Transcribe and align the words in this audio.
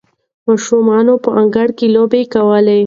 ماشومانو 0.47 1.13
په 1.23 1.29
انګړ 1.39 1.67
کې 1.77 1.87
لوبې 1.95 2.21
کولې. 2.33 2.79